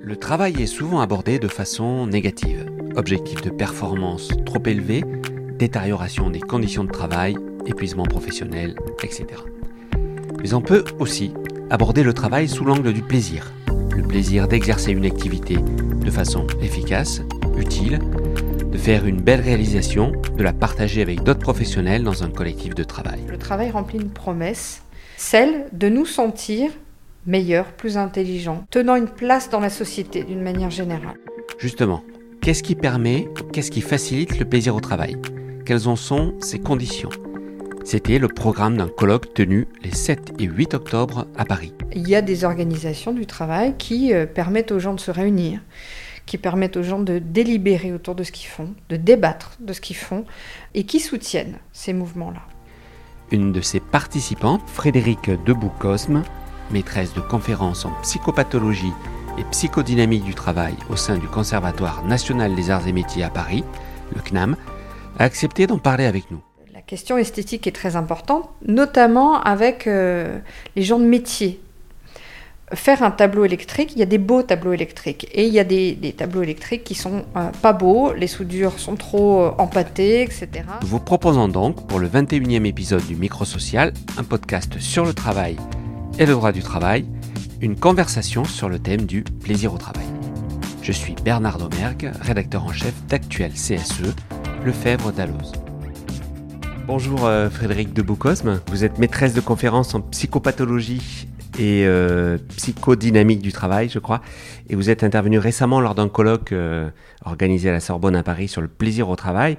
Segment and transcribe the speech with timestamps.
[0.00, 2.66] Le travail est souvent abordé de façon négative.
[2.96, 5.04] Objectif de performance trop élevé,
[5.58, 7.36] détérioration des conditions de travail,
[7.66, 9.26] épuisement professionnel, etc.
[10.40, 11.32] Mais on peut aussi
[11.68, 13.52] aborder le travail sous l'angle du plaisir.
[13.96, 17.22] Le plaisir d'exercer une activité de façon efficace,
[17.56, 17.98] utile,
[18.70, 22.84] de faire une belle réalisation, de la partager avec d'autres professionnels dans un collectif de
[22.84, 23.20] travail.
[23.28, 24.82] Le travail remplit une promesse,
[25.16, 26.70] celle de nous sentir
[27.26, 31.18] meilleurs, plus intelligents, tenant une place dans la société d'une manière générale.
[31.58, 32.02] Justement,
[32.40, 35.16] qu'est-ce qui permet, qu'est-ce qui facilite le plaisir au travail?
[35.64, 37.10] Quelles en sont ses conditions?
[37.84, 41.72] C'était le programme d'un colloque tenu les 7 et 8 octobre à Paris.
[41.94, 45.60] Il y a des organisations du travail qui euh, permettent aux gens de se réunir,
[46.26, 49.80] qui permettent aux gens de délibérer autour de ce qu'ils font, de débattre de ce
[49.80, 50.26] qu'ils font,
[50.74, 52.42] et qui soutiennent ces mouvements-là.
[53.30, 56.22] Une de ses participantes, Frédéric Debout-Cosme,
[56.70, 58.92] maîtresse de conférences en psychopathologie
[59.38, 63.64] et psychodynamique du travail au sein du Conservatoire national des arts et métiers à Paris,
[64.14, 64.56] le CNAM,
[65.18, 66.40] a accepté d'en parler avec nous.
[66.72, 70.38] La question esthétique est très importante, notamment avec euh,
[70.76, 71.60] les gens de métier.
[72.74, 75.64] Faire un tableau électrique, il y a des beaux tableaux électriques et il y a
[75.64, 80.22] des, des tableaux électriques qui sont euh, pas beaux, les soudures sont trop euh, empâtées,
[80.22, 80.48] etc.
[80.82, 85.14] Nous vous proposons donc pour le 21e épisode du Micro Social un podcast sur le
[85.14, 85.56] travail
[86.18, 87.06] et le droit du travail,
[87.60, 90.06] une conversation sur le thème du plaisir au travail.
[90.82, 94.14] Je suis Bernard Domergue, rédacteur en chef d'Actuel CSE,
[94.64, 95.52] Lefebvre d'Alloz.
[96.88, 103.40] Bonjour euh, Frédéric de Boucosme, vous êtes maîtresse de conférences en psychopathologie et euh, psychodynamique
[103.40, 104.20] du travail, je crois,
[104.68, 106.90] et vous êtes intervenu récemment lors d'un colloque euh,
[107.24, 109.56] organisé à la Sorbonne à Paris sur le plaisir au travail.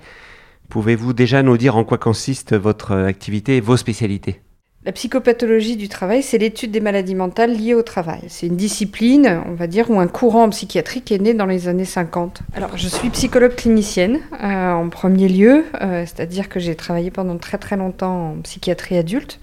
[0.67, 4.41] Pouvez-vous déjà nous dire en quoi consiste votre activité et vos spécialités?
[4.85, 8.21] La psychopathologie du travail, c'est l'étude des maladies mentales liées au travail.
[8.27, 11.85] C'est une discipline, on va dire, ou un courant qui est né dans les années
[11.85, 12.39] 50.
[12.55, 17.37] Alors, je suis psychologue clinicienne euh, en premier lieu, euh, c'est-à-dire que j'ai travaillé pendant
[17.37, 19.39] très très longtemps en psychiatrie adulte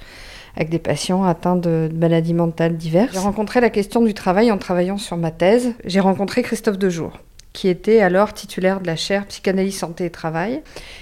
[0.56, 3.12] avec des patients atteints de maladies mentales diverses.
[3.12, 5.75] J'ai rencontré la question du travail en travaillant sur ma thèse.
[5.84, 7.12] J'ai rencontré Christophe Dejour
[7.56, 10.61] qui était alors titulaire de la chaire psychanalyse santé et travail.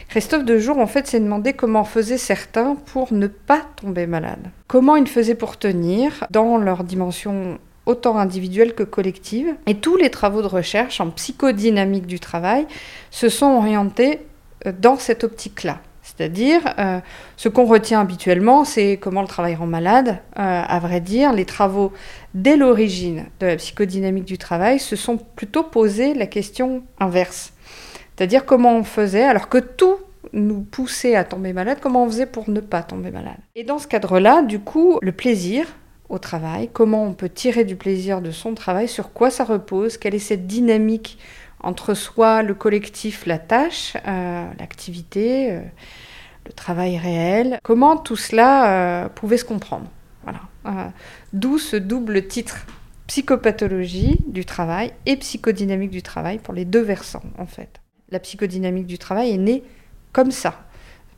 [0.09, 4.53] Christophe Dejour, en fait, s'est demandé comment faisaient certains pour ne pas tomber malade.
[4.69, 9.57] Comment ils faisaient pour tenir dans leur dimension autant individuelle que collective.
[9.67, 12.67] Et tous les travaux de recherche en psychodynamique du travail
[13.11, 14.21] se sont orientés
[14.65, 15.81] euh, dans cette optique-là.
[16.17, 17.01] C'est-à-dire, euh,
[17.37, 20.19] ce qu'on retient habituellement, c'est comment le travail rend malade.
[20.39, 21.93] Euh, à vrai dire, les travaux
[22.35, 27.53] dès l'origine de la psychodynamique du travail se sont plutôt posé la question inverse.
[28.17, 29.97] C'est-à-dire comment on faisait, alors que tout
[30.33, 33.39] nous poussait à tomber malade, comment on faisait pour ne pas tomber malade.
[33.57, 35.67] Et dans ce cadre-là, du coup, le plaisir
[36.09, 39.97] au travail, comment on peut tirer du plaisir de son travail, sur quoi ça repose,
[39.97, 41.19] quelle est cette dynamique
[41.65, 45.61] entre soi, le collectif, la tâche, euh, l'activité, euh,
[46.47, 47.59] le travail réel.
[47.63, 49.87] Comment tout cela euh, pouvait se comprendre.
[50.23, 50.93] Voilà.
[51.33, 52.67] D'où ce double titre
[53.07, 57.81] psychopathologie du travail et psychodynamique du travail pour les deux versants en fait.
[58.11, 59.63] La psychodynamique du travail est née
[60.13, 60.65] comme ça,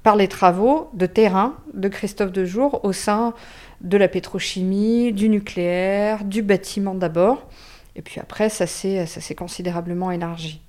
[0.02, 3.34] par les travaux de terrain de Christophe Dejour au sein
[3.82, 7.48] de la pétrochimie, du nucléaire, du bâtiment d'abord,
[7.96, 10.60] et puis après, ça s'est considérablement élargi.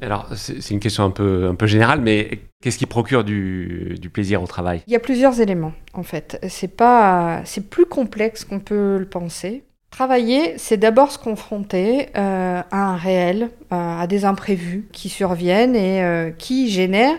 [0.00, 4.10] Alors, c'est une question un peu, un peu générale, mais qu'est-ce qui procure du, du,
[4.10, 4.82] plaisir au travail?
[4.86, 6.44] Il y a plusieurs éléments, en fait.
[6.48, 9.62] C'est plus complexe qu'on peut le penser.
[9.90, 15.76] Travailler, c'est d'abord se confronter euh, à un réel, euh, à des imprévus qui surviennent
[15.76, 17.18] et euh, qui génèrent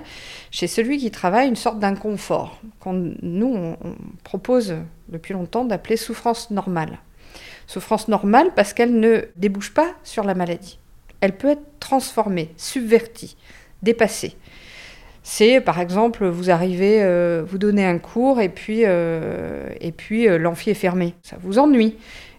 [0.51, 3.95] chez celui qui travaille une sorte d'inconfort, qu'on nous on, on
[4.25, 4.75] propose
[5.07, 6.99] depuis longtemps d'appeler souffrance normale.
[7.67, 10.79] Souffrance normale parce qu'elle ne débouche pas sur la maladie.
[11.21, 13.35] Elle peut être transformée, subvertie,
[13.81, 14.35] dépassée.
[15.23, 20.27] C'est par exemple, vous arrivez, euh, vous donnez un cours et puis, euh, et puis
[20.27, 21.15] euh, l'amphi est fermé.
[21.23, 21.95] Ça vous ennuie.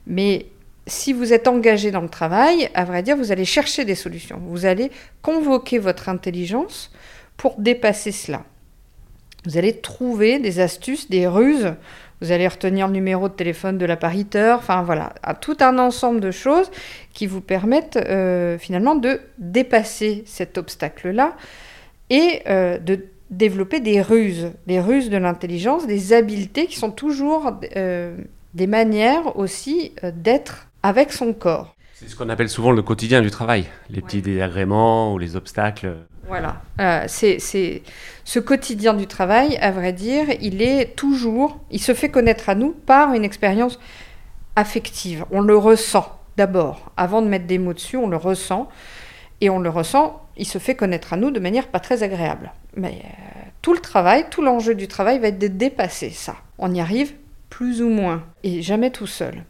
[0.06, 0.46] Mais
[0.86, 4.40] si vous êtes engagé dans le travail, à vrai dire, vous allez chercher des solutions.
[4.46, 6.92] Vous allez convoquer votre intelligence
[7.36, 8.44] pour dépasser cela.
[9.44, 11.74] Vous allez trouver des astuces, des ruses
[12.20, 16.30] vous allez retenir le numéro de téléphone de l'appariteur, enfin voilà, tout un ensemble de
[16.30, 16.70] choses
[17.12, 21.36] qui vous permettent euh, finalement de dépasser cet obstacle-là
[22.08, 27.52] et euh, de développer des ruses, des ruses de l'intelligence, des habiletés qui sont toujours
[27.76, 28.16] euh,
[28.54, 31.74] des manières aussi d'être avec son corps.
[31.92, 35.96] C'est ce qu'on appelle souvent le quotidien du travail, les petits désagréments ou les obstacles.
[36.28, 37.38] Voilà, euh, c'est
[38.24, 42.54] ce quotidien du travail, à vrai dire, il est toujours, il se fait connaître à
[42.54, 43.78] nous par une expérience
[44.56, 45.24] affective.
[45.30, 46.12] On le ressent.
[46.36, 46.90] d'abord.
[46.96, 48.68] Avant de mettre des mots dessus, on le ressent.
[49.40, 52.52] Et on le ressent, il se fait connaître à nous de manière pas très agréable.
[52.74, 56.36] Mais euh, tout le travail, tout l'enjeu du travail va être de dépasser ça.
[56.58, 57.14] On y arrive
[57.50, 59.44] plus ou moins, et jamais tout seul.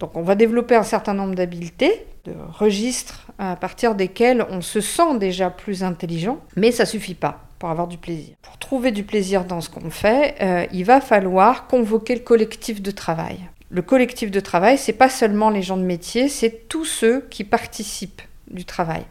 [0.00, 4.80] Donc on va développer un certain nombre d'habiletés, de registres à partir desquels on se
[4.80, 8.34] sent déjà plus intelligent, mais ça suffit pas pour avoir du plaisir.
[8.42, 12.82] Pour trouver du plaisir dans ce qu'on fait, euh, il va falloir convoquer le collectif
[12.82, 13.38] de travail.
[13.70, 17.44] Le collectif de travail, c'est pas seulement les gens de métier, c'est tous ceux qui
[17.44, 19.04] participent du travail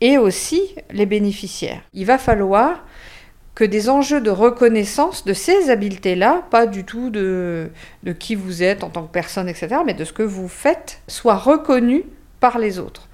[0.00, 1.82] et aussi les bénéficiaires.
[1.92, 2.84] Il va falloir
[3.54, 7.70] que des enjeux de reconnaissance de ces habiletés-là, pas du tout de,
[8.02, 11.00] de qui vous êtes en tant que personne, etc., mais de ce que vous faites,
[11.06, 12.02] soient reconnus
[12.44, 13.08] par les autres.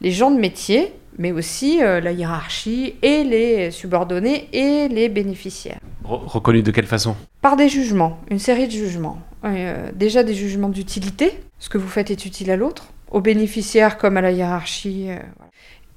[0.00, 5.80] Les gens de métier, mais aussi euh, la hiérarchie et les subordonnés et les bénéficiaires.
[6.02, 7.14] reconnus de quelle façon?
[7.42, 9.18] Par des jugements, une série de jugements.
[9.44, 13.98] Euh, déjà des jugements d'utilité, ce que vous faites est utile à l'autre, aux bénéficiaires
[13.98, 15.18] comme à la hiérarchie, euh,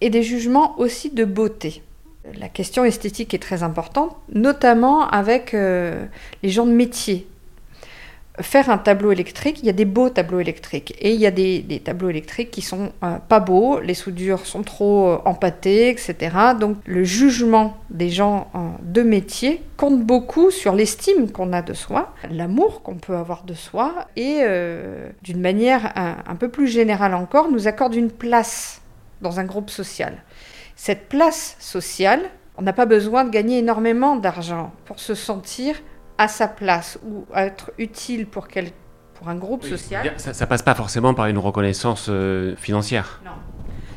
[0.01, 1.83] et des jugements aussi de beauté.
[2.38, 7.27] La question esthétique est très importante, notamment avec les gens de métier.
[8.41, 11.31] Faire un tableau électrique, il y a des beaux tableaux électriques et il y a
[11.31, 16.35] des, tableaux électriques qui sont euh, pas beaux, les soudures sont trop euh, empâtées, etc.
[16.59, 18.50] Donc le jugement des gens
[18.81, 23.53] de métier compte beaucoup sur l'estime qu'on a de soi, l'amour qu'on peut avoir de
[23.53, 24.41] soi et
[25.21, 28.81] d'une manière un peu plus générale encore nous accorde une place
[29.21, 30.18] dans un groupe social
[30.75, 32.21] cette place sociale,
[32.57, 35.75] on n'a pas besoin de gagner énormément d'argent pour se sentir
[36.18, 38.48] à sa place ou être utile pour,
[39.13, 40.13] pour un groupe social.
[40.18, 43.21] Ça, ne passe pas forcément par une reconnaissance euh, financière.
[43.25, 43.31] Non.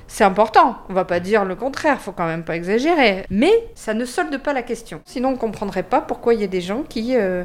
[0.09, 3.93] C'est important, on va pas dire le contraire, faut quand même pas exagérer, mais ça
[3.93, 5.01] ne solde pas la question.
[5.05, 7.43] Sinon, on comprendrait pas pourquoi il y a des gens qui euh,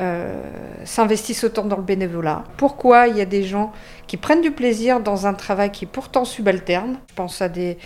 [0.00, 0.42] euh,
[0.84, 3.72] s'investissent autant dans le bénévolat, pourquoi il y a des gens
[4.08, 6.98] qui prennent du plaisir dans un travail qui est pourtant subalterne.
[7.10, 7.78] Je pense à des,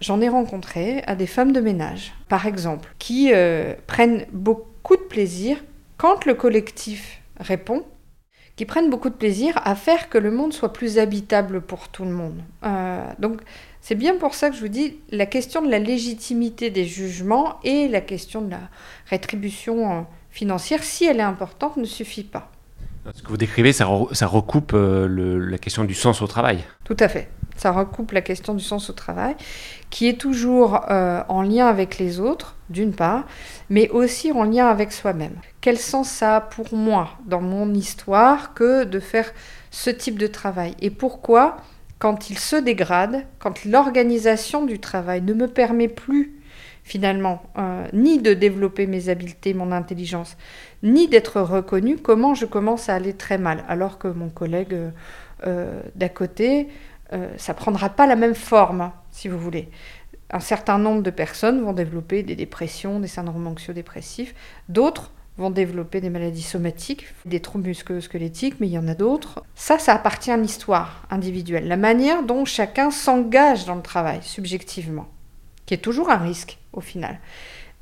[0.00, 5.02] j'en ai rencontré à des femmes de ménage, par exemple, qui euh, prennent beaucoup de
[5.02, 5.56] plaisir
[5.96, 7.84] quand le collectif répond
[8.56, 12.04] qui prennent beaucoup de plaisir à faire que le monde soit plus habitable pour tout
[12.04, 12.40] le monde.
[12.64, 13.40] Euh, donc
[13.80, 17.58] c'est bien pour ça que je vous dis la question de la légitimité des jugements
[17.64, 18.60] et la question de la
[19.06, 22.50] rétribution euh, financière, si elle est importante, ne suffit pas.
[23.12, 26.64] Ce que vous décrivez, ça, recoupe la question du sens au travail.
[26.84, 27.28] Tout à fait.
[27.56, 29.36] Ça recoupe la question du sens au travail,
[29.90, 33.24] qui est toujours euh, en lien avec les autres, d'une part,
[33.70, 35.36] mais aussi en lien avec soi-même.
[35.60, 39.32] Quel sens ça a pour moi dans mon histoire que de faire
[39.70, 40.74] ce type de travail?
[40.80, 41.56] Et pourquoi,
[41.98, 46.34] quand il se dégrade, quand l'organisation du travail ne me permet plus
[46.84, 50.36] finalement, euh, ni de développer mes habiletés, mon intelligence,
[50.82, 54.76] ni d'être reconnu, comment je commence à aller très mal, alors que mon collègue
[55.46, 56.68] euh, d'à côté
[57.14, 59.68] euh, ça prendra pas la même forme, si vous voulez.
[60.30, 64.34] Un certain nombre de personnes vont développer des dépressions, des syndromes anxio-dépressifs.
[64.68, 69.44] D'autres vont développer des maladies somatiques, des troubles musculo-squelettiques, mais il y en a d'autres.
[69.54, 75.06] Ça, ça appartient à l'histoire individuelle, la manière dont chacun s'engage dans le travail, subjectivement,
[75.66, 77.18] qui est toujours un risque au final.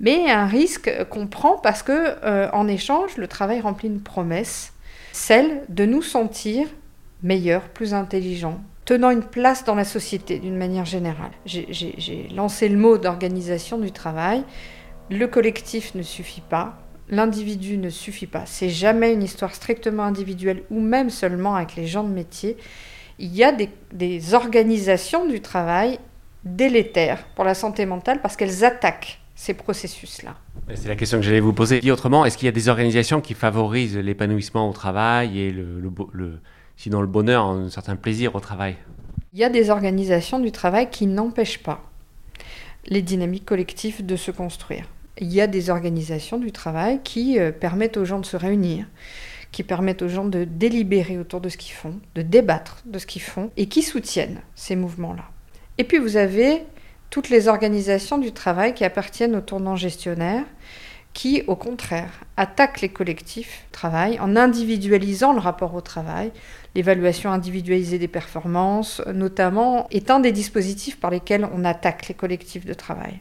[0.01, 4.73] Mais un risque qu'on prend parce que, euh, en échange, le travail remplit une promesse,
[5.13, 6.67] celle de nous sentir
[7.23, 8.61] meilleurs, plus intelligents,
[8.93, 11.31] tenant une place dans la société d'une manière générale.
[11.47, 14.45] J'ai lancé le mot d'organisation du travail.
[15.09, 16.79] Le collectif ne suffit pas,
[17.09, 18.43] l'individu ne suffit pas.
[18.45, 22.59] C'est jamais une histoire strictement individuelle ou même seulement avec les gens de métier.
[23.19, 25.99] Il y a des, organisations du travail
[26.45, 30.35] délétères pour la santé mentale parce qu'elles attaquent ces processus-là.
[30.75, 31.81] C'est la question que j'allais vous poser.
[31.81, 35.81] Dit autrement, est-ce qu'il y a des organisations qui favorisent l'épanouissement au travail et le
[36.83, 38.75] sinon le bonheur, un certain plaisir au travail.
[39.33, 41.81] Il y a des organisations du travail qui n'empêchent pas
[42.87, 44.87] les dynamiques collectives de se construire.
[45.19, 48.87] Il y a des organisations du travail qui euh, permettent aux gens de se réunir,
[49.53, 53.07] qui permettent aux gens de délibérer autour de ce qu'ils font, de débattre de ce
[53.07, 55.31] qu'ils font, et qui soutiennent ces mouvements-là.
[55.79, 56.65] Et puis vous avez
[57.11, 60.45] toutes les organisations du travail qui appartiennent au tournant gestionnaire,
[61.15, 66.33] qui, au contraire, attaquent les collectifs travail en individualisant le rapport au travail,
[66.75, 72.65] L'évaluation individualisée des performances, notamment, est un des dispositifs par lesquels on attaque les collectifs
[72.65, 73.21] de travail.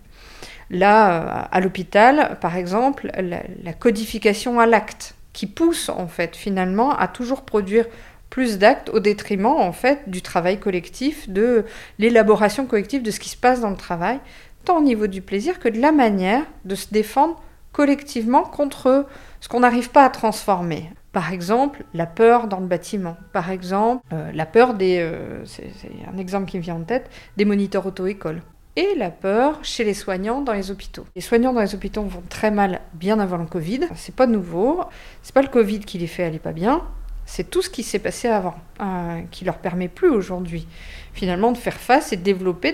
[0.70, 6.92] Là, euh, à l'hôpital, par exemple, la, codification à l'acte, qui pousse en fait finalement
[6.92, 7.86] à toujours produire
[8.30, 11.66] plus d'actes au détriment en fait du travail collectif, de
[12.00, 14.20] l'élaboration collective de ce qui se passe dans le travail,
[14.66, 19.06] tant au niveau du plaisir que de la manière de se défendre collectivement contre
[19.40, 20.90] ce qu'on n'arrive pas à transformer.
[21.12, 23.18] Par exemple, la peur dans le bâtiment.
[23.34, 25.00] Par exemple, euh, la peur des...
[25.00, 25.72] Euh, c'est
[26.12, 28.42] un exemple qui me vient en tête, des moniteurs auto-école.
[28.78, 31.06] Et la peur chez les soignants dans les hôpitaux.
[31.14, 33.82] Les soignants dans les hôpitaux vont très mal bien avant le Covid.
[33.96, 34.82] C'est pas nouveau.
[35.22, 36.82] C'est pas le Covid qui les fait aller pas bien.
[37.26, 40.68] C'est tout ce qui s'est passé avant, euh, qui leur permet plus aujourd'hui,
[41.14, 42.74] finalement, de faire face et de développer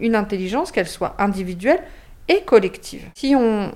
[0.00, 1.82] une intelligence, qu'elle soit individuelle
[2.28, 3.02] et collective.
[3.14, 3.72] Si on,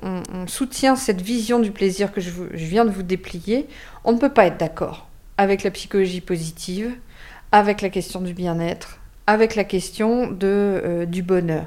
[0.46, 3.66] soutient cette vision du plaisir que je, viens de vous déplier,
[4.04, 6.94] on ne peut pas être d'accord avec la psychologie positive,
[7.52, 11.66] avec la question du bien-être, avec la question euh, du bonheur,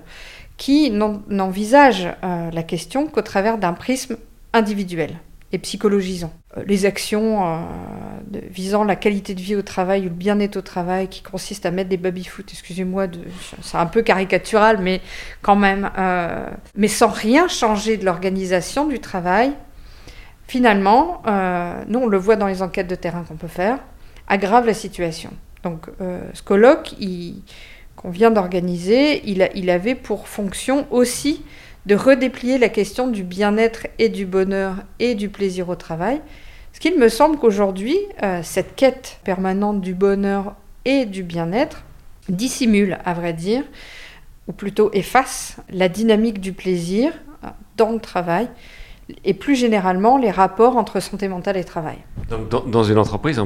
[0.58, 4.18] qui n'envisage euh, la question qu'au travers d'un prisme
[4.54, 5.20] individuel
[5.52, 6.32] et psychologisant.
[6.58, 10.62] Euh, les actions euh, visant la qualité de vie au travail ou le bien-être au
[10.62, 13.08] travail qui consistent à mettre des baby-foot, excusez-moi,
[13.62, 15.02] c'est un peu caricatural, mais
[15.42, 19.54] quand même, euh, mais sans rien changer de l'organisation du travail,
[20.48, 21.22] finalement,
[21.88, 23.78] nous on le voit dans les enquêtes de terrain qu'on peut faire,
[24.28, 25.30] aggrave la situation.
[25.62, 25.86] Donc
[26.34, 26.96] ce colloque
[27.96, 31.44] qu'on vient d'organiser, il avait pour fonction aussi
[31.90, 36.22] de redéplier la question du bien-être et du bonheur et du plaisir au travail.
[36.72, 40.54] Ce qu'il me semble qu'aujourd'hui, euh, cette quête permanente du bonheur
[40.86, 41.84] et du bien-être
[42.30, 43.64] dissimule, à vrai dire,
[44.48, 47.12] ou plutôt efface la dynamique du plaisir
[47.44, 48.48] euh, dans le travail
[49.26, 51.98] et plus généralement les rapports entre santé mentale et travail.
[52.30, 53.42] Donc dans, une entreprise,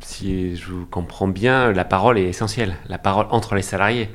[0.00, 4.10] si je vous comprends bien, la parole est essentielle, la parole entre les salariés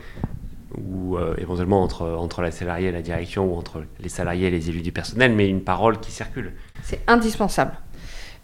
[0.77, 4.69] ou euh, éventuellement entre, la salariée et la direction, ou entre les salariés et les
[4.69, 6.53] élus du personnel, mais une parole qui circule.
[6.83, 7.73] C'est indispensable.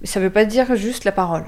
[0.02, 1.46] Mais ça ne veut pas dire juste la parole.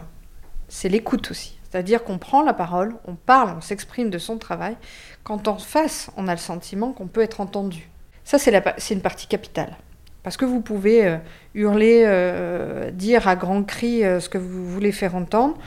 [0.68, 1.58] C'est l'écoute aussi.
[1.70, 4.78] C'est-à-dire qu'on prend la parole, on parle, on s'exprime de son travail,
[5.24, 7.90] quand en face, on a le sentiment qu'on peut être entendu.
[8.24, 9.76] Ça, c'est une partie capitale.
[10.24, 11.18] Parce que vous pouvez euh,
[11.54, 15.58] hurler, euh, dire à grands cris ce que vous voulez faire entendre.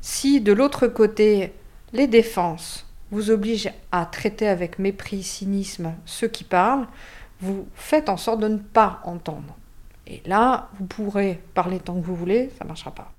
[0.00, 1.52] Si de l'autre côté,
[1.92, 6.86] les défenses, vous oblige à traiter avec mépris, cynisme ceux qui parlent,
[7.40, 9.56] vous faites en sorte de ne pas entendre.
[10.06, 13.12] Et là, vous pourrez parler tant que vous voulez, ça ne marchera pas.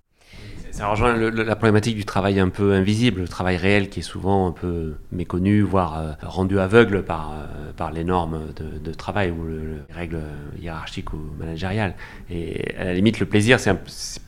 [0.71, 4.47] Ça rejoint la problématique du travail un peu invisible, le travail réel qui est souvent
[4.47, 9.47] un peu méconnu, voire euh, rendu aveugle par, euh, par les normes de, travail ou
[9.47, 10.21] les règles
[10.61, 11.95] hiérarchiques ou managériales.
[12.29, 13.73] Et à la limite, le plaisir, c'est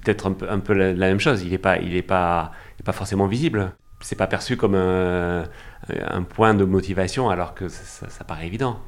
[0.03, 1.43] peut-être un peu, la, même chose.
[1.43, 1.77] Il n'est pas,
[2.07, 2.51] pas,
[2.83, 5.43] pas forcément visible c'est pas perçu comme un,
[6.23, 8.79] point de motivation alors que ça, paraît évident.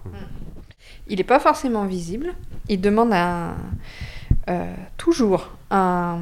[1.07, 2.33] Il n'est pas forcément visible.
[2.69, 3.13] Il demande
[4.49, 6.19] euh, toujours un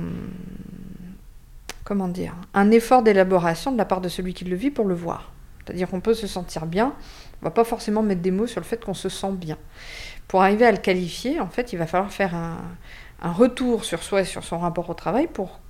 [1.83, 4.95] comment dire un effort d'élaboration de la part de celui qui le vit pour le
[4.95, 5.31] voir.
[5.63, 6.93] C'est-à-dire qu'on peut se sentir bien.
[7.41, 9.57] On va pas forcément mettre des mots sur le fait qu'on se sent bien.
[10.27, 12.57] Pour arriver à le qualifier, en fait, il va falloir faire un,
[13.21, 15.61] un retour sur soi et sur son rapport au travail pour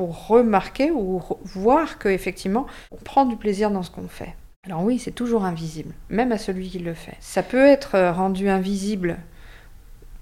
[0.00, 4.34] pour remarquer ou voir qu'effectivement, on prend du plaisir dans ce qu'on fait.
[4.64, 7.18] Alors oui, c'est toujours invisible, même à celui qui le fait.
[7.20, 9.18] Ça peut être euh, rendu invisible,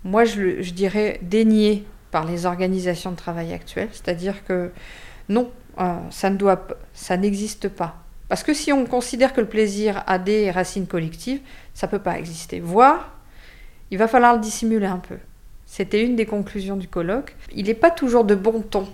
[0.02, 4.72] moi je, dirais dénié par les organisations de travail actuelles, c'est-à-dire que
[5.28, 8.02] non, euh, ça ne doit, ça n'existe pas.
[8.28, 11.40] Parce que si on considère que le plaisir a des racines collectives,
[11.72, 12.58] ça peut pas exister.
[12.58, 13.12] Voire,
[13.92, 15.18] il va falloir le dissimuler un peu.
[15.66, 17.36] C'était une des conclusions du colloque.
[17.54, 18.88] Il n'est pas toujours de bon ton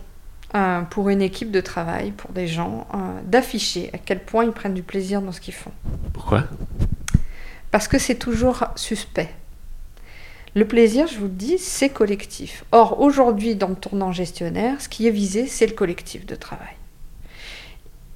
[0.54, 4.52] euh, pour une équipe de travail, pour des gens, euh, d'afficher à quel point ils
[4.52, 5.72] prennent du plaisir dans ce qu'ils font.
[6.12, 6.44] Pourquoi?
[7.70, 9.30] Parce que c'est toujours suspect.
[10.54, 12.64] Le plaisir, je vous le dis, c'est collectif.
[12.70, 16.76] Or, aujourd'hui, dans le tournant gestionnaire, ce qui est visé, c'est le collectif de travail.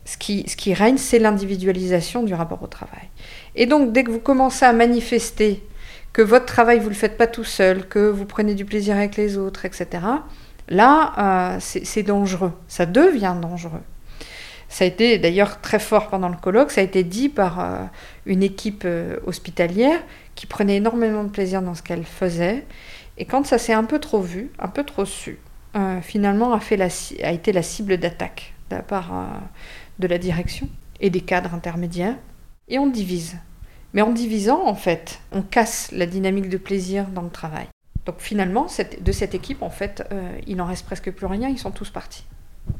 [0.04, 3.09] Ce qui, ce qui règne, c'est l'individualisation du rapport au travail.
[3.57, 5.61] Et donc, dès que vous commencez à manifester
[6.12, 8.97] que votre travail, vous ne le faites pas tout seul, que vous prenez du plaisir
[8.97, 9.88] avec les autres, etc.,
[10.69, 13.83] Là, euh, c'est dangereux, ça devient dangereux.
[14.69, 17.85] Ça a été d'ailleurs très fort pendant le colloque, ça a été dit par euh,
[18.27, 20.03] une équipe euh, hospitalière
[20.35, 22.67] qui prenait énormément de plaisir dans ce qu'elle faisait.
[23.17, 25.39] Et quand ça s'est un peu trop vu, un peu trop su,
[26.03, 29.13] finalement a, fait a été la cible d'attaque de la part
[29.99, 30.69] de la direction
[31.01, 32.17] et des cadres intermédiaires.
[32.69, 33.37] Et on divise.
[33.95, 37.69] Mais en divisant, en fait, on casse la dynamique de plaisir dans le travail.
[38.09, 38.67] Donc finalement,
[39.03, 41.91] de cette équipe, en fait, euh, il n'en reste presque plus rien, ils sont tous
[41.91, 42.25] partis.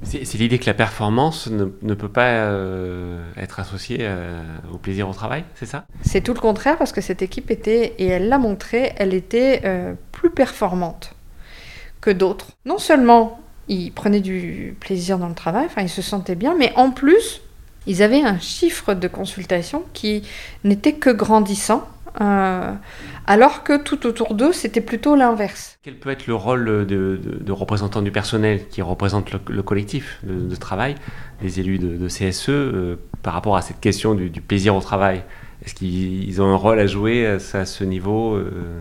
[0.02, 4.42] C'est l'idée que la performance ne, peut pas euh, être associée euh,
[4.73, 5.85] au plaisir au travail, c'est ça?
[6.00, 9.62] C'est tout le contraire parce que cette équipe était, et elle l'a montré, elle était
[10.12, 11.14] plus performante
[12.00, 12.47] que d'autres.
[12.64, 16.73] Non seulement ils prenaient du plaisir dans le travail, enfin ils se sentaient bien, mais
[16.75, 17.42] en plus
[17.87, 20.23] ils avaient un chiffre de consultation qui
[20.64, 21.87] n'était que grandissant
[22.20, 22.74] euh,
[23.26, 25.78] alors que tout autour d'eux, c'était plutôt l'inverse.
[25.82, 30.54] Quel peut être le rôle de, de, représentant du personnel qui représente le, collectif de,
[30.56, 30.94] travail,
[31.42, 35.22] des élus de, CSE, euh, par rapport à cette question du, plaisir au travail?
[35.64, 38.80] Est-ce qu'ils ont un rôle à jouer à, ce niveau euh,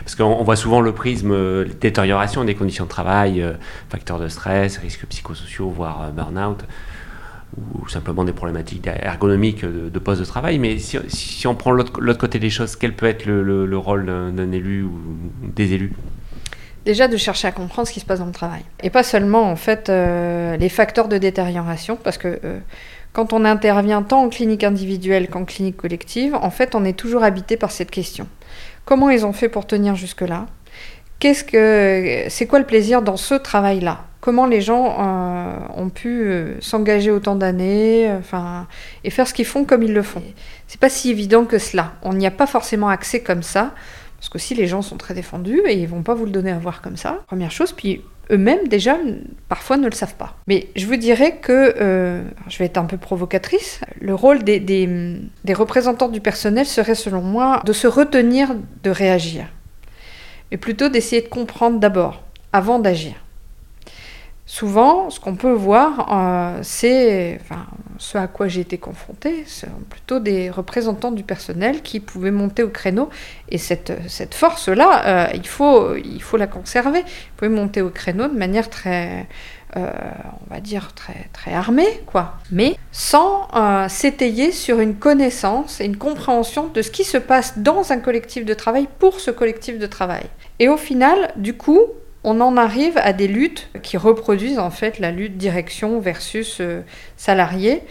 [0.00, 3.44] Parce qu'on voit souvent le prisme détérioration des conditions de travail,
[3.90, 6.64] facteurs de stress, risques psychosociaux, voire burn-out
[7.56, 10.58] ou simplement des problématiques ergonomiques de, poste de travail.
[10.58, 14.82] Mais si, on prend l'autre côté des choses, quel peut être le, rôle d'un élu
[14.82, 14.98] ou
[15.42, 15.92] des élus?
[16.84, 18.62] Déjà de chercher à comprendre ce qui se passe dans le travail.
[18.82, 22.58] Et pas seulement en fait euh, les facteurs de détérioration, parce que euh,
[23.12, 27.24] quand on intervient tant en clinique individuelle qu'en clinique collective, en fait on est toujours
[27.24, 28.26] habité par cette question.
[28.84, 30.46] Comment ils ont fait pour tenir jusque-là?
[31.18, 34.04] Qu'est-ce que c'est quoi le plaisir dans ce travail-là?
[34.20, 38.66] Comment les gens euh, ont pu euh, s'engager autant d'années, euh, enfin,
[39.02, 40.22] et faire ce qu'ils font comme ils le font?
[40.68, 41.94] C'est pas si évident que cela.
[42.02, 43.74] On n'y a pas forcément accès comme ça,
[44.18, 46.52] parce que si les gens sont très défendus et ils vont pas vous le donner
[46.52, 48.96] à voir comme ça, première chose, puis eux-mêmes déjà
[49.48, 50.36] parfois ne le savent pas.
[50.46, 51.74] Mais je vous dirais que,
[52.48, 57.22] je vais être un peu provocatrice, le rôle des, des représentants du personnel serait selon
[57.22, 59.46] moi de se retenir de réagir,
[60.50, 63.14] mais plutôt d'essayer de comprendre d'abord, avant d'agir.
[64.46, 67.38] Souvent, ce qu'on peut voir, euh, c'est
[67.98, 72.62] ce à quoi j'ai été confrontée, c'est plutôt des représentants du personnel qui pouvaient monter
[72.62, 73.10] au créneau.
[73.50, 73.92] Et cette,
[74.32, 77.00] force-là, euh, il, faut, il faut la conserver.
[77.00, 79.26] Ils pouvaient monter au créneau de manière très,
[79.76, 79.90] euh,
[80.48, 81.52] on va dire, très, très
[82.06, 82.38] quoi.
[82.50, 83.48] Mais sans
[83.88, 88.44] s'étayer sur une connaissance et une compréhension de ce qui se passe dans un collectif
[88.44, 90.24] de travail pour ce collectif de travail.
[90.58, 91.80] Et au final, du coup,
[92.24, 96.82] on en arrive à des luttes qui reproduisent en fait la lutte direction versus euh,
[97.16, 97.82] salarié,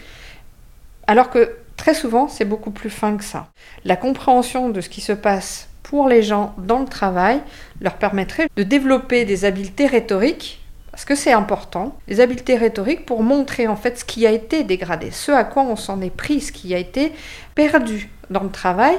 [1.06, 3.48] alors que très souvent c'est beaucoup plus fin que ça.
[3.84, 7.40] La compréhension de ce qui se passe pour les gens dans le travail
[7.80, 10.60] leur permettrait de développer des habiletés rhétoriques,
[10.98, 14.64] parce que c'est important, des habiletés rhétoriques pour montrer en fait ce qui a été
[14.64, 17.12] dégradé, ce à quoi on s'en est pris, ce qui a été
[17.54, 18.98] perdu dans le travail,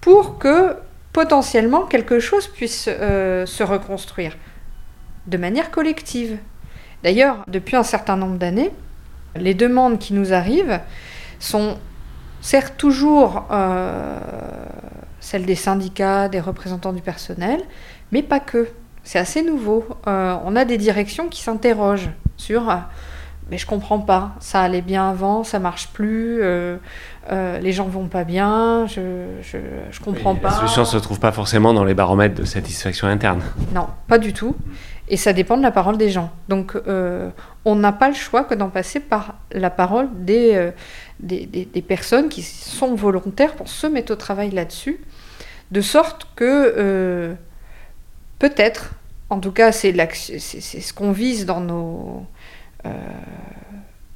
[0.00, 0.76] pour que
[1.12, 4.36] potentiellement quelque chose puisse euh, se reconstruire
[5.26, 6.38] de manière collective.
[7.02, 8.70] D'ailleurs, depuis un certain nombre d'années,
[9.34, 10.78] les demandes qui nous arrivent
[11.40, 11.78] sont
[12.40, 14.20] certes toujours euh,
[15.18, 17.60] celles des syndicats, des représentants du personnel,
[18.12, 18.68] mais pas que.
[19.02, 19.84] C'est assez nouveau.
[20.06, 22.76] Euh, on a des directions qui s'interrogent sur euh,
[23.50, 28.22] mais je comprends pas, ça allait bien avant, ça marche plus, les gens vont pas
[28.22, 30.50] bien, je, je, comprends pas.
[30.50, 33.42] La solution se trouve pas forcément dans les baromètres de satisfaction interne.
[33.74, 34.54] Non, pas du tout.
[35.10, 36.30] Et ça dépend de la parole des gens.
[36.48, 37.30] Donc euh,
[37.64, 40.70] on n'a pas le choix que d'en passer par la parole des, euh,
[41.18, 45.00] des, des, personnes qui sont volontaires pour se mettre au travail là-dessus,
[45.72, 46.44] de sorte que
[46.78, 47.34] euh,
[48.40, 48.90] peut-être,
[49.30, 52.26] en tout cas c'est ce qu'on vise dans nos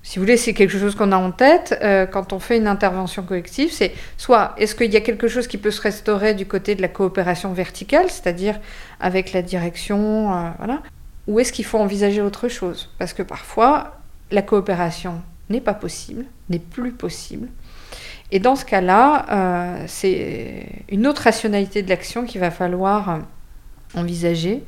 [0.04, 2.66] si vous voulez, c'est quelque chose qu'on a en tête euh, quand on fait une
[2.66, 3.72] intervention collective.
[3.72, 6.82] C'est soit est-ce qu'il y a quelque chose qui peut se restaurer du côté de
[6.82, 8.60] la coopération verticale, c'est-à-dire
[9.00, 10.82] avec la direction, euh, voilà,
[11.26, 12.90] ou est-ce qu'il faut envisager autre chose?
[12.98, 13.98] Parce que parfois,
[14.30, 17.48] la coopération n'est pas possible, n'est plus possible.
[18.30, 23.20] Et dans ce cas-là, euh, c'est une autre rationalité de l'action qu'il va falloir
[23.96, 24.62] envisager,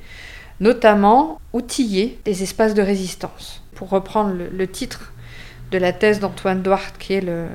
[0.60, 3.62] notamment outiller des espaces de résistance.
[3.74, 5.12] Pour reprendre le titre
[5.70, 7.46] de la thèse d'Antoine Duarte, qui est le,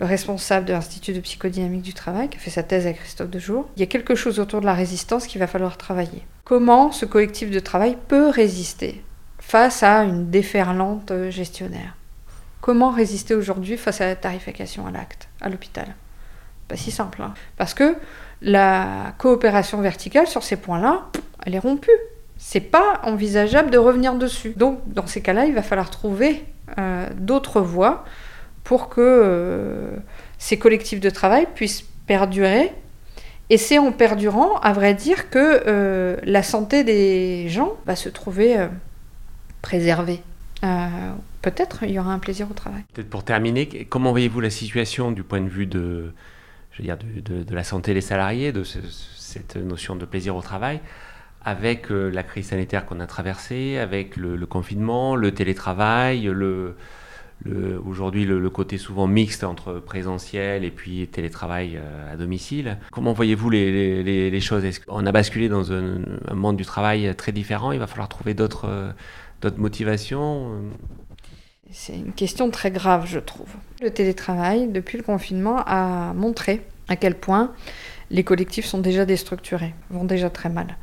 [0.00, 3.66] responsable de l'Institut de psychodynamique du travail, qui a fait sa thèse avec Christophe Dejour.
[3.76, 6.26] Il y a quelque chose autour de la résistance qu'il va falloir travailler.
[6.44, 9.02] Comment ce collectif de travail peut résister
[9.38, 11.96] face à une déferlante gestionnaire?
[12.60, 15.94] Comment résister aujourd'hui face à la tarification à l'acte, à l'hôpital?
[16.68, 17.22] Pas si simple.
[17.22, 17.32] Hein.
[17.56, 17.96] Parce que
[18.42, 21.06] la coopération verticale sur ces points-là,
[21.44, 21.90] elle est rompue.
[22.38, 24.52] C'est pas envisageable de revenir dessus.
[24.56, 26.44] Donc, dans ces cas-là, il va falloir trouver
[26.78, 28.04] euh, d'autres voies
[28.64, 29.96] pour que euh,
[30.38, 32.72] ces collectifs de travail puissent perdurer.
[33.48, 38.08] Et c'est en perdurant, à vrai dire, que euh, la santé des gens va se
[38.08, 38.56] trouver
[39.62, 40.20] préservée.
[41.42, 42.82] Peut-être il y aura un plaisir au travail.
[42.92, 46.12] Peut-être pour terminer, comment voyez-vous la situation du point de vue de,
[46.76, 50.80] je veux dire, de, la santé des salariés, de cette notion de plaisir au travail
[51.42, 56.28] avec euh, la crise sanitaire qu'on a traversée, avec le, confinement, le télétravail,
[57.86, 62.78] aujourd'hui le, côté souvent mixte entre présentiel et puis télétravail euh, à domicile.
[62.90, 64.64] Comment voyez-vous les, choses?
[64.64, 66.00] Est-ce qu'on a basculé dans un,
[66.34, 67.70] monde du travail très différent?
[67.70, 68.90] Il va falloir trouver d'autres euh,
[69.40, 70.62] d'autres motivations
[71.70, 73.48] C'est une question très grave, je trouve.
[73.82, 77.52] Le télétravail, depuis le confinement, a montré à quel point
[78.10, 80.76] les collectifs sont déjà déstructurés, vont déjà très mal.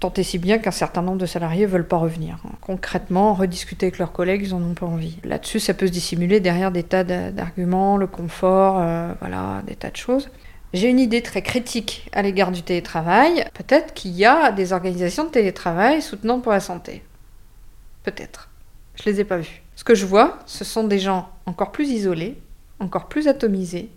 [0.00, 2.38] Tant et si bien qu'un certain nombre de salariés veulent pas revenir.
[2.60, 5.18] Concrètement, rediscuter avec leurs collègues, ils n'en ont pas envie.
[5.24, 9.90] Là-dessus, ça peut se dissimuler derrière des tas d'arguments, le confort, euh, voilà, des tas
[9.90, 10.28] de choses.
[10.74, 13.44] J'ai une idée très critique à l'égard du télétravail.
[13.54, 17.02] Peut-être qu'il y a des organisations de télétravail soutenantes pour la santé.
[18.02, 18.50] Peut-être.
[18.96, 19.63] Je les ai pas vues.
[19.76, 22.40] Ce que je vois, ce sont des gens encore plus isolés,
[22.78, 23.90] encore plus atomisés,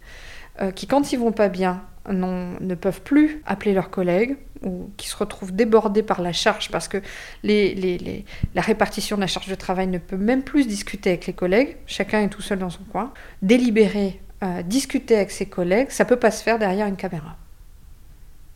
[0.62, 5.08] euh, qui quand ils vont pas bien ne peuvent plus appeler leurs collègues ou qui
[5.08, 7.02] se retrouvent débordés par la charge parce que
[7.44, 11.78] la répartition de la charge de travail ne peut même plus discuter avec les collègues,
[11.86, 13.12] chacun est tout seul dans son coin.
[13.42, 17.36] Délibérer, euh, discuter avec ses collègues, ça peut pas se faire derrière une caméra.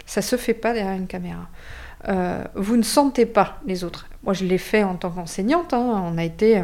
[0.05, 1.47] Ça se fait pas derrière une caméra.
[2.07, 4.07] Euh, vous ne sentez pas les autres.
[4.23, 5.73] Moi, je l'ai fait en tant qu'enseignante.
[5.73, 6.03] Hein.
[6.05, 6.63] On a été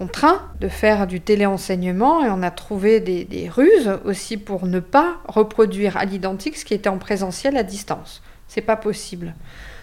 [0.00, 5.18] contraint de faire du téléenseignement et on a trouvé des, ruses aussi pour ne pas
[5.28, 8.22] reproduire à l'identique ce qui était en présentiel à distance.
[8.48, 9.34] C'est pas possible.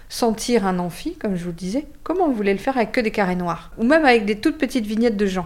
[0.09, 2.99] Sentir un amphi, comme je vous le disais, comment vous voulez le faire avec que
[2.99, 5.45] des carrés noirs Ou même avec des toutes petites vignettes de gens?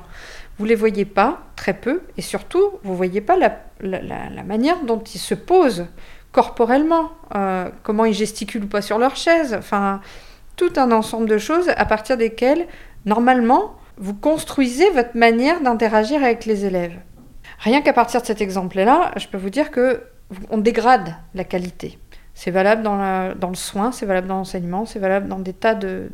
[0.58, 5.20] Vous les voyez pas, très peu, et surtout, vous voyez pas la, manière dont ils
[5.20, 5.88] se posent
[6.32, 10.00] corporellement, euh, comment ils gesticulent ou pas sur leur chaise, enfin,
[10.56, 12.68] tout un ensemble de choses à partir desquelles,
[13.06, 16.98] normalement, vous construisez votre manière d'interagir avec les élèves.
[17.60, 20.04] Rien qu'à partir de cet exemple-là, je peux vous dire que
[20.50, 22.00] on dégrade la qualité.
[22.34, 26.10] C'est valable dans, le soin, c'est valable dans l'enseignement, c'est valable dans des tas de,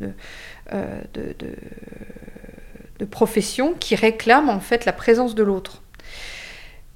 [0.72, 5.82] euh, de, professions qui réclament en fait la présence de l'autre.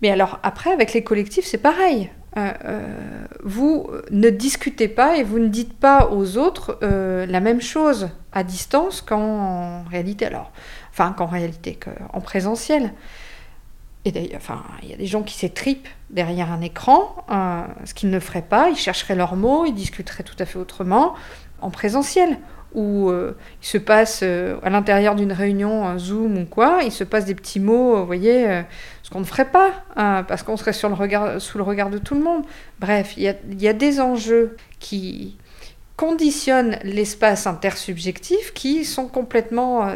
[0.03, 2.11] Mais alors après, avec les collectifs, c'est pareil.
[2.37, 7.61] Euh, euh, vous ne discutez pas et vous ne dites pas aux autres la même
[7.61, 10.27] chose à distance qu'en réalité.
[10.27, 10.53] Alors,
[10.91, 12.93] enfin qu'en réalité, qu'en présentiel.
[14.05, 17.95] Et d'ailleurs, enfin, il y a des gens qui s'étripent derrière un écran, euh, ce
[17.95, 21.15] qu'ils ne feraient pas, ils chercheraient leurs mots, ils discuteraient tout à fait autrement
[21.61, 22.39] en présentiel,
[22.75, 26.91] où euh, il se passe euh, à l'intérieur d'une réunion, un Zoom ou quoi, il
[26.91, 28.63] se passe des petits mots, vous voyez,
[29.13, 31.99] qu'on ne ferait pas, hein, parce qu'on serait sur le regard, sous le regard de
[31.99, 32.45] tout le monde.
[32.81, 35.37] Bref, il y a, des enjeux qui,
[35.97, 39.89] conditionnent l'espace intersubjectif qui sont complètement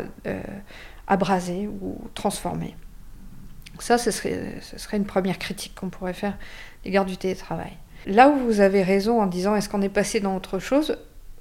[1.09, 2.76] abrasés ou transformés.
[3.81, 6.37] ça, ce serait, ce serait une première critique qu'on pourrait faire
[6.85, 7.72] l'égard du télétravail.
[8.07, 10.96] Là où vous avez raison en disant est-ce qu'on est passé dans autre chose,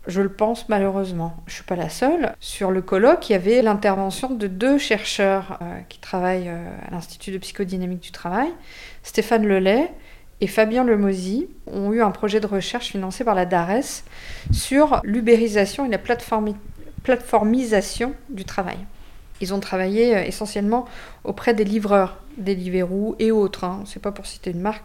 [0.08, 1.36] je le pense malheureusement.
[1.48, 2.34] Je ne suis pas la seule.
[2.40, 6.92] Sur le colloque, il y avait l'intervention de deux chercheurs euh, qui travaillent euh, à
[6.92, 8.48] l'Institut de psychodynamique du travail,
[9.04, 9.92] Stéphane Lelay
[10.42, 14.04] et Fabien Lemosy, ont eu un projet de recherche financé par la DARES
[14.52, 18.78] sur l'ubérisation et la plateformisation du travail.
[19.42, 20.86] Ils ont travaillé euh, essentiellement
[21.24, 23.64] auprès des livreurs, des Deliveroo et autres.
[23.64, 23.84] Hein.
[23.86, 24.84] Ce n'est pas pour citer une marque,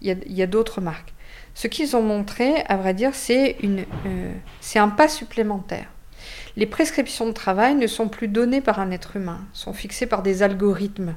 [0.00, 1.14] il y a, d'autres marques.
[1.54, 4.32] Ce qu'ils ont montré, à vrai dire, c'est euh,
[4.74, 5.86] un pas supplémentaire.
[6.56, 10.22] Les prescriptions de travail ne sont plus données par un être humain, sont fixées par
[10.22, 11.14] des algorithmes.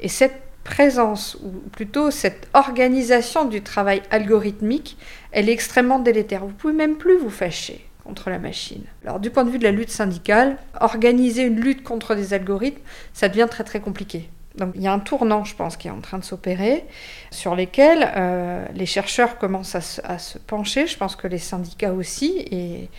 [0.00, 4.96] Et cette présence, ou plutôt cette organisation du travail algorithmique,
[5.32, 6.44] elle est extrêmement délétère.
[6.44, 8.84] Vous pouvez même plus vous fâcher contre la machine.
[9.04, 12.82] Alors du point de vue de la lutte syndicale, organiser une lutte contre des algorithmes,
[13.12, 14.28] ça devient très très compliqué.
[14.60, 16.84] Donc il y a un tournant, je pense, qui est en train de s'opérer,
[17.30, 22.46] sur lesquels euh, les chercheurs commencent à se, pencher, je pense que les syndicats aussi,
[22.50, 22.90] et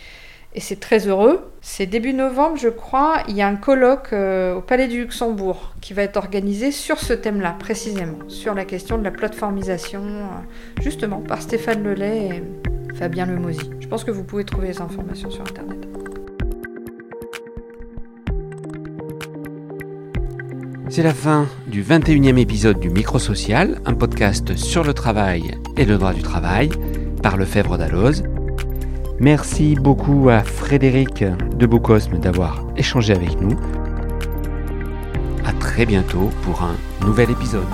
[0.60, 1.50] c'est très heureux.
[1.62, 5.72] C'est début novembre, je crois, il y a un colloque euh, au Palais du Luxembourg
[5.80, 10.82] qui va être organisé sur ce thème-là, précisément, sur la question de la plateformisation, euh,
[10.82, 13.70] justement par Stéphane Lelay et Fabien Lemosy.
[13.80, 15.81] Je pense que vous pouvez trouver les informations sur Internet.
[20.94, 25.96] C'est la fin du 21e épisode du Microsocial, un podcast sur le travail et le
[25.96, 26.68] droit du travail
[27.22, 28.22] par Lefebvre d'Alloz.
[29.18, 33.58] Merci beaucoup à Frédéric de Beaucosme d'avoir échangé avec nous.
[35.46, 37.64] À très bientôt pour un nouvel épisode.